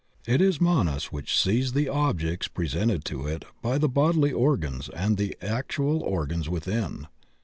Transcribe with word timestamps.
It 0.25 0.41
is 0.41 0.59
Manas 0.59 1.11
which 1.11 1.39
sees 1.39 1.73
the 1.73 1.87
objects 1.87 2.47
presented 2.47 3.05
to 3.05 3.27
it 3.27 3.45
by 3.61 3.77
the 3.77 3.87
bodily 3.87 4.31
organs 4.31 4.89
and 4.89 5.15
the 5.15 5.37
actual 5.43 6.01
organs 6.01 6.49
within. 6.49 7.05